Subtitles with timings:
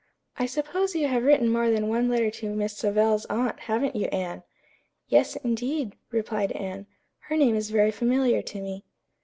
[0.35, 4.07] I suppose you have written more than one letter to Miss Savell's aunt, haven't you,
[4.07, 4.41] Anne!"
[5.09, 6.87] "Yes, indeed," replied Anne.
[7.25, 8.83] "Her name is very familiar to me."